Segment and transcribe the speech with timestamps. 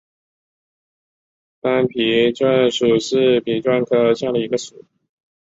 [1.59, 1.99] 斑皮
[2.33, 4.83] 蠹属是皮蠹科下的一个属。